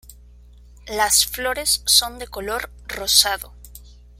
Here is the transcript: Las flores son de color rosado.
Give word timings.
Las 0.87 1.27
flores 1.27 1.83
son 1.85 2.17
de 2.17 2.25
color 2.25 2.71
rosado. 2.87 3.53